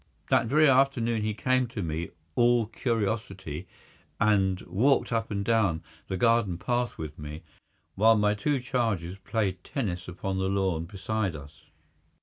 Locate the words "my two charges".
8.17-9.19